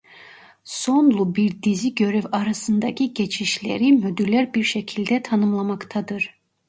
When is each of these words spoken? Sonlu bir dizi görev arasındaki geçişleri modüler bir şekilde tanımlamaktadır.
Sonlu 0.63 1.35
bir 1.35 1.63
dizi 1.63 1.95
görev 1.95 2.23
arasındaki 2.31 3.13
geçişleri 3.13 3.93
modüler 3.93 4.53
bir 4.53 4.63
şekilde 4.63 5.21
tanımlamaktadır. 5.21 6.39